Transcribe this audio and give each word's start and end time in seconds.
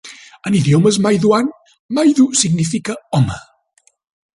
En 0.49 0.55
idiomes 0.59 0.95
Maiduan, 1.03 1.47
"Maidu" 1.95 2.27
significa 2.41 2.95
"home". 3.11 3.33